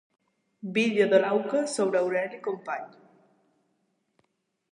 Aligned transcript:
Vídeo 0.77 1.05
de 1.11 1.19
l'auca 1.25 1.61
sobre 1.73 2.01
Aureli 2.01 2.41
Capmany. 2.47 2.89